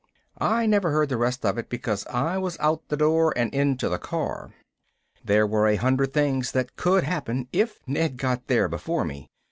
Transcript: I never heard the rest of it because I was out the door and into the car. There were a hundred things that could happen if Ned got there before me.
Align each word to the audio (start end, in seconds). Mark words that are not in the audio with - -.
I 0.39 0.65
never 0.65 0.89
heard 0.89 1.09
the 1.09 1.17
rest 1.17 1.45
of 1.45 1.59
it 1.59 1.69
because 1.69 2.07
I 2.07 2.35
was 2.39 2.57
out 2.59 2.81
the 2.87 2.97
door 2.97 3.37
and 3.37 3.53
into 3.53 3.87
the 3.87 3.99
car. 3.99 4.49
There 5.23 5.45
were 5.45 5.67
a 5.67 5.75
hundred 5.75 6.11
things 6.11 6.53
that 6.53 6.75
could 6.75 7.03
happen 7.03 7.47
if 7.53 7.81
Ned 7.85 8.17
got 8.17 8.47
there 8.47 8.67
before 8.67 9.05
me. 9.05 9.29